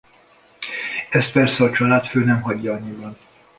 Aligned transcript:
Ezt 1.09 1.31
persze 1.31 1.63
a 1.63 1.71
családfő 1.71 2.23
nem 2.23 2.41
hagyja 2.41 2.73
annyiban. 2.73 3.17